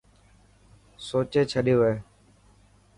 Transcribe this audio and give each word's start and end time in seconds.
سوچي 1.07 1.41
ڇڏيو 1.51 1.79
هي. 1.87 1.95